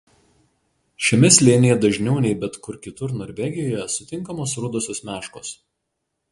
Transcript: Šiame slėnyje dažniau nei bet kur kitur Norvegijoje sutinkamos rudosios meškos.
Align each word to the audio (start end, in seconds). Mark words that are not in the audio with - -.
Šiame 1.07 1.29
slėnyje 1.35 1.75
dažniau 1.83 2.23
nei 2.25 2.33
bet 2.45 2.57
kur 2.69 2.81
kitur 2.87 3.15
Norvegijoje 3.21 3.87
sutinkamos 3.99 4.59
rudosios 4.65 5.07
meškos. 5.11 5.57